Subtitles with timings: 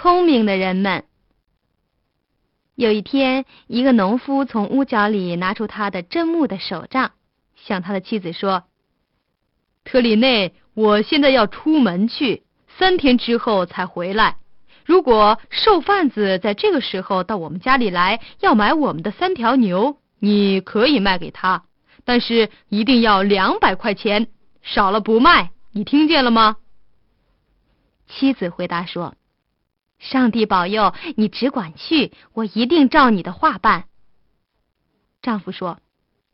[0.00, 1.02] 聪明的人们。
[2.76, 7.10] 有一天，一个农夫从屋角里拿出他的真木的手杖，
[7.56, 8.62] 向他的妻子说
[9.82, 14.36] ：“特里内，我现在要出门去，三天之后才回来。
[14.86, 21.64] 如果瘦贩子在这个时候到我们家里来，要买我们的三条牛，你可以卖给他，
[22.04, 24.28] 但是一定要两百块钱，
[24.62, 25.50] 少了不卖。
[25.72, 26.58] 你听见了吗？”
[28.06, 29.16] 妻子回答说
[29.98, 33.84] ：“上帝保佑，你只管去，我一定照你的话办。”
[35.22, 35.78] 丈夫说：“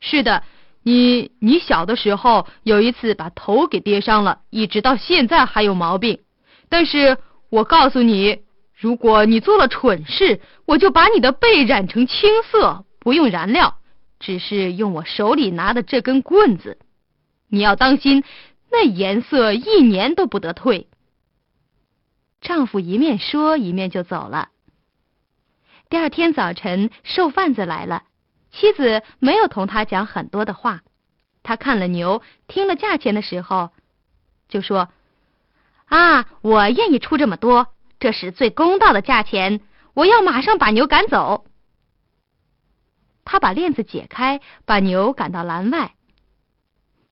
[0.00, 0.44] 是的，
[0.82, 6.20] 你你小的时候有一次把头给跌伤了，一直到现在还有毛病。
[6.68, 7.18] 但是
[7.50, 8.42] 我告诉你，
[8.74, 13.78] 如果你做了蠢事，我就把你的背染成青色，不用燃料，
[14.20, 16.78] 只是用我手里拿的这根棍子。
[17.48, 18.22] 你要当心，
[18.70, 20.87] 那颜色一年都不得退。”
[22.40, 24.50] 丈夫一面说，一面就走了。
[25.88, 28.04] 第二天早晨，瘦贩子来了，
[28.50, 30.82] 妻子没有同他讲很多的话。
[31.42, 33.70] 他看了牛，听了价钱的时候，
[34.48, 34.90] 就说
[35.86, 39.60] ：“啊，我愿意出这么多，这是最公道的价钱。
[39.94, 41.46] 我要马上把牛赶走。”
[43.24, 45.94] 他把链子解开，把牛赶到栏外。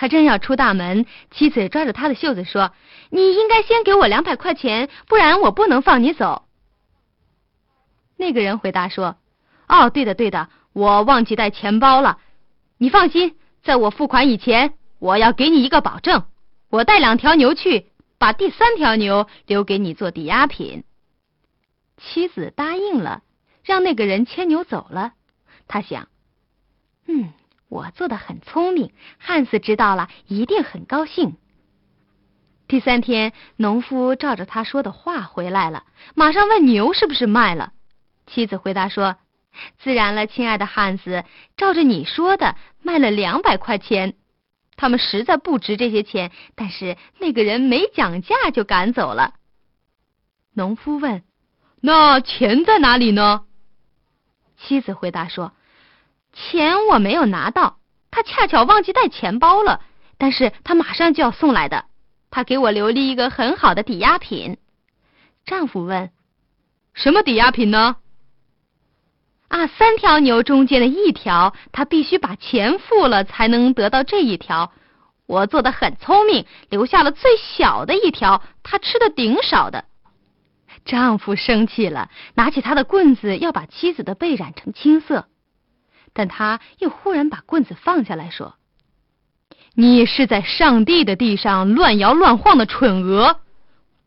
[0.00, 2.72] 他正要出大门，妻子抓着他的袖子说
[3.10, 6.44] ：“你应该先给我两百块钱，不然我不能放你走。”
[8.16, 9.16] 那个人回答说
[9.66, 12.18] ：“哦，对的，对的，我忘记带钱包了。
[12.76, 16.26] 你放心，在我付款以前，我要给你一个保证，
[16.70, 17.86] 我带两条牛去，
[18.18, 20.84] 把第三条牛留给你做抵押品。”
[21.98, 23.22] 妻子答应了，
[23.64, 25.14] 让那个人牵牛走了。
[25.66, 26.06] 他想
[27.08, 27.32] ：“嗯。”
[27.68, 31.36] 我做的很聪明，汉斯知道了一定很高兴。
[32.66, 37.72] 第三天，农夫照着他说的话回来了，马上问牛是不是卖了。
[38.26, 39.16] 妻子回答说
[39.80, 41.24] ：“自然了，亲爱的汉斯，
[41.56, 44.14] 照着你说的，卖了两百块钱。
[44.76, 49.34] 他们实在不值这些钱，但是那个人没讲价就赶走了。”
[50.54, 51.22] 农夫问
[51.80, 53.44] ：“那钱在哪里呢？”
[54.56, 55.52] 妻子回答说。
[56.32, 57.78] 钱我没有拿到，
[58.10, 59.80] 他恰巧忘记带钱包了。
[60.16, 61.84] 但是他马上就要送来的，
[62.30, 64.56] 他给我留了一个很好的抵押品。
[65.44, 66.10] 丈夫问
[66.92, 67.96] ：“什么抵押品呢？”
[69.48, 74.72] 啊，三条牛中间的一条，他必须把钱付了才能得到这一条。
[75.26, 79.84] 我做的很聪明，留下了最小的一条，他吃的顶少的。
[80.84, 85.28] 丈夫生气了，拿起他的棍子要把妻子的背染成青色。
[86.18, 88.56] 但他又忽然把棍子放下来说
[89.74, 93.38] ：“你是在上帝的地上乱摇乱晃的蠢鹅！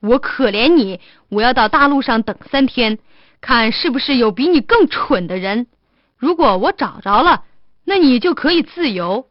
[0.00, 1.00] 我可怜你，
[1.30, 2.98] 我要到大路上等三天，
[3.40, 5.66] 看是不是有比你更蠢的人。
[6.18, 7.44] 如果我找着了，
[7.84, 9.24] 那你就可以自由；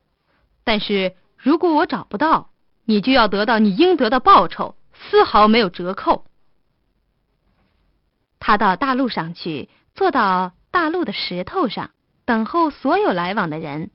[0.63, 2.49] 但是如果我找不到，
[2.85, 6.25] 你就要得到你应得的报酬，丝毫没有折扣。”
[8.41, 11.91] 他到大路上去，坐到大路的石头上。
[12.25, 13.91] 等候所有来往的人，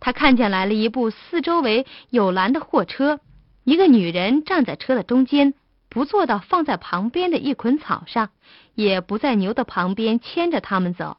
[0.00, 3.20] 他看见来了一部四周围有栏的货车，
[3.64, 5.54] 一个女人站在车的中间，
[5.88, 8.30] 不坐到放在旁边的一捆草上，
[8.74, 11.18] 也不在牛的旁边牵着他们走。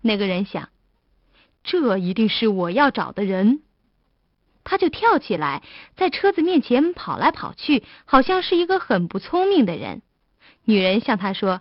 [0.00, 0.70] 那个人想，
[1.62, 3.60] 这一定是我要找的人，
[4.64, 5.62] 他就跳起来，
[5.96, 10.00] 在车子面前跑来跑去，好像是一个很不聪明的人。
[10.64, 11.60] 女人向他说：“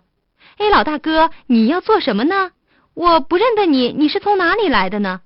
[0.57, 2.51] 哎，老大哥，你要做什么呢？”
[2.93, 5.21] 我不认得你，你是从哪里来的呢？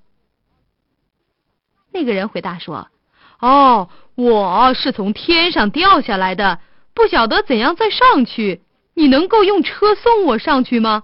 [1.92, 2.90] 那个人回答说
[3.40, 6.60] ：“哦，我是从天上掉下来的，
[6.94, 8.62] 不晓得怎样再上去。
[8.96, 11.04] 你能够用车送我上去吗？”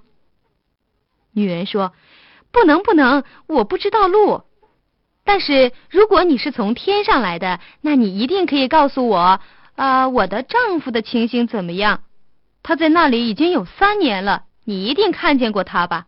[1.34, 1.94] 女人说
[2.52, 4.44] ：“不能，不能，我不知道路。
[5.24, 9.40] 但是如果你是从天上来的，那你一定可以告诉我，
[9.76, 12.04] 啊，我的丈夫的情形怎么样？
[12.64, 16.08] 他在那里已经有三年了，你一定看见过他吧？”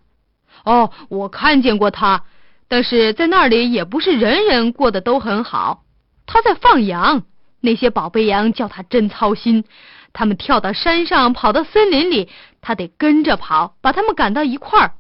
[0.66, 2.24] 哦，我看见过他，
[2.68, 5.84] 但是在那里也不是人人过得都很好。
[6.26, 7.24] 他在放羊，
[7.60, 9.66] 那些宝贝羊叫他真操心。
[10.14, 12.30] 他们跳到山上，跑到森林里，
[12.62, 14.94] 他得跟着跑，把他们赶到一块儿。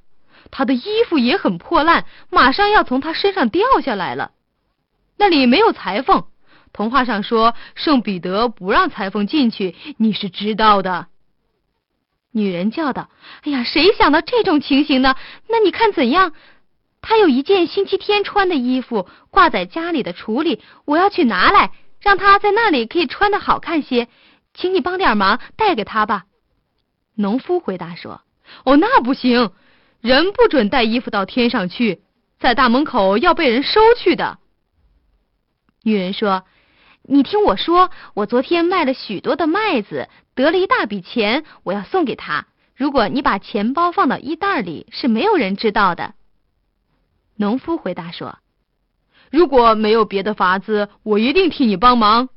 [0.51, 4.31] 他的衣服也很破烂，马上要从他身上掉下来了。
[5.17, 6.25] 那里没有裁缝，
[6.73, 11.07] 童话上说圣彼得不让裁缝进去，你是知道的。
[12.31, 13.09] 女人叫道
[13.43, 15.15] ：“哎呀，谁想到这种情形呢？
[15.49, 16.33] 那你看怎样？
[17.01, 24.07] 他有一件星期天穿的衣服挂在家里的橱里，我要去拿来，让他在那里可以穿的好看些。
[24.53, 26.25] 请你帮点忙，带给他吧。”
[27.15, 28.21] 农夫回答说
[28.63, 29.51] ：“哦，那不行，
[29.99, 32.01] 人不准带衣服到天上去，
[32.39, 34.37] 在大门口要被人收去的。”
[35.83, 36.45] 女人说
[37.03, 42.47] ：“你听我说，我昨天卖了许多的麦子，得了一大笔钱，我要送给他。
[42.75, 46.13] 如果你把钱包放到衣袋里，是没有人知道的。”
[47.35, 48.37] 农夫回答说
[49.31, 52.29] ：“如果没有别的法子，我一定替你帮忙。”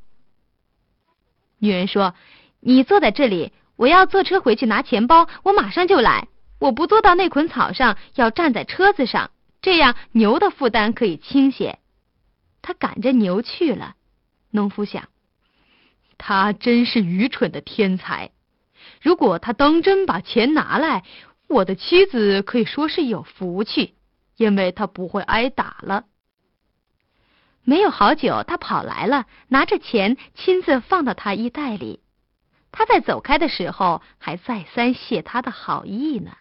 [1.59, 2.15] 女人说
[2.59, 6.27] ：“你坐在这里，我要坐车回去拿钱包，我马上就来。
[6.59, 9.29] 我不坐到那捆草上，要站在车子上，
[9.61, 11.77] 这样牛的负担可以轻些。”
[12.63, 13.95] 他赶着牛去了。
[14.55, 15.09] 农夫想，
[16.17, 18.31] 他真是愚蠢的天才。
[19.01, 21.03] 如果他当真把钱拿来，
[21.47, 23.93] 我的妻子可以说是有福气，
[24.35, 26.05] 因为他不会挨打了。
[27.63, 31.99] 没有好久，他跑来了，拿着钱，亲自放到他衣袋里。
[32.71, 36.31] 他在走开的时候，还再三谢他的好意呢。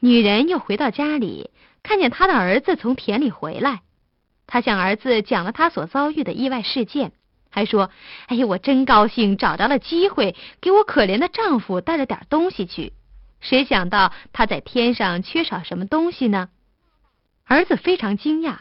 [0.00, 1.50] 女人又回到家里，
[1.82, 3.82] 看见他的儿子从田里回来。
[4.46, 7.12] 他向儿子讲了他所遭遇的意外事件，
[7.50, 7.90] 还说
[8.28, 12.92] ：“哎呀，我真高兴找着了机会，给我可怜的丈夫带了点东西去。
[13.40, 16.48] 谁想到他在天上缺少什么东西呢？”
[17.46, 18.56] 儿子非常惊讶，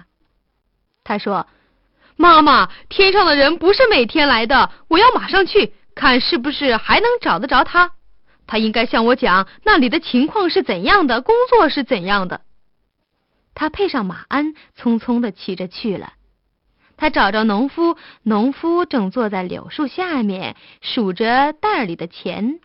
[1.04, 1.48] 他说
[2.16, 7.92] ：“妈妈，天上的人不是每天来的，我要马上去看是不是还能找得着他。
[8.46, 12.42] 他应该向我讲那里的情况是怎样的，工作是怎样的。”
[13.56, 16.14] 他配上马鞍，匆匆的骑着去了。
[16.96, 22.60] 他找着农夫，农夫正坐在柳树下面数着袋里的钱。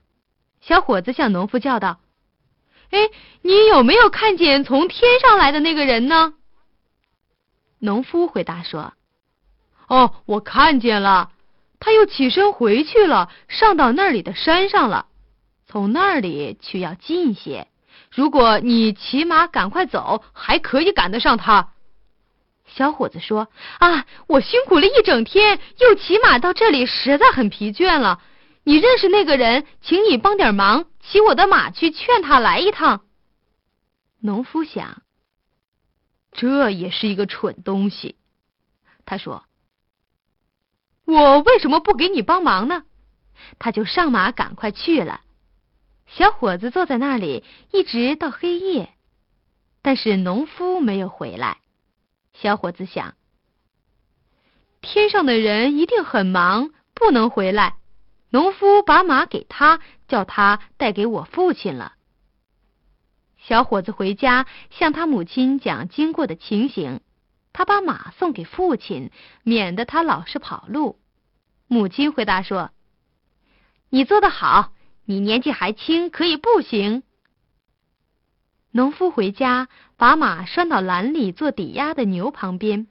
[0.60, 1.98] 小伙子向农夫叫道
[2.90, 2.98] ：“哎，
[3.42, 6.34] 你有没有看见从天上来的那个人呢？”
[7.80, 8.92] 农夫回答说
[9.88, 11.32] ：“哦，我看见了。
[11.80, 15.06] 他又起身回去了，上到那里的山上了。
[15.66, 17.66] 从那里去要近些。”
[18.10, 21.72] 如果你骑马赶快走，还可以赶得上他。
[22.66, 23.48] 小伙子说
[23.80, 28.20] ：“啊，我辛苦了一整天，又骑马到这里，实在很疲倦了。
[28.64, 33.04] 你认识那个人，请你帮点忙，骑我的马去劝他来一趟。”
[34.20, 35.02] 农夫想，
[36.32, 38.16] 这也是一个蠢东西。
[39.06, 39.44] 他说
[41.06, 42.82] ：“我为什么不给你帮忙呢？”
[43.58, 45.22] 他就上马赶快去了。
[46.08, 48.90] 小伙子坐在那里，一直到黑夜，
[49.82, 51.58] 但是农夫没有回来。
[52.32, 53.14] 小伙子想：
[54.80, 57.76] 天上的人一定很忙，不能回来。
[58.30, 61.92] 农夫把马给他，叫他带给我父亲了。
[63.36, 67.00] 小伙子回家，向他母亲讲经过的情形。
[67.52, 69.10] 他把马送给父亲，
[69.42, 70.98] 免得他老是跑路。
[71.66, 72.70] 母亲回答说
[73.90, 74.72] ：“你做得好。”
[75.10, 77.02] 你年纪还轻，可以步行。
[78.72, 82.88] 农夫回家，把马拴到栏里做抵押的牛旁边，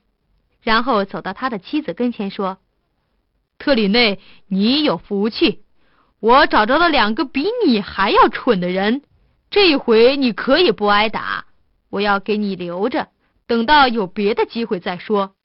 [0.64, 2.58] 然后走到他的妻子跟前说
[3.60, 5.62] ：“特里内，你有福气，
[6.20, 9.04] 我找着了两个比你还要蠢的人。
[9.52, 11.46] 这一回你可以不挨打，
[11.92, 13.10] 我要给你留着，
[13.46, 15.36] 等到有别的机会再说。”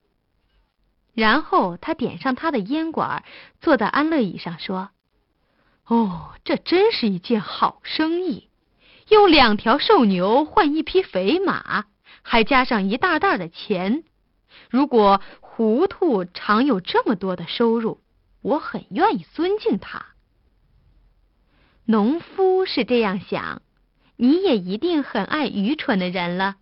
[1.12, 3.24] 然后他点上他的烟管，
[3.60, 4.88] 坐在安乐椅上说。
[5.86, 8.48] 哦，这真是一件好生意！
[9.08, 11.86] 用两条瘦牛换一匹肥马，
[12.22, 14.04] 还加上一大袋的钱。
[14.70, 18.00] 如果糊涂常有这么多的收入，
[18.40, 20.06] 我很愿意尊敬他。
[21.84, 23.60] 农夫是这样想，
[24.16, 26.56] 你也一定很爱愚蠢的人了。